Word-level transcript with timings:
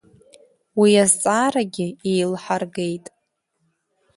Уи 0.79 0.91
азҵаарагьы 1.03 1.87
еилҳаргеит. 2.11 3.05